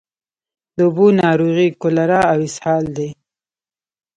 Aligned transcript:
د 0.77 0.79
اوبو 0.87 1.05
ناروغۍ 1.21 1.69
کالرا 1.81 2.21
او 2.31 2.39
اسهال 2.49 2.85
دي. 2.97 3.09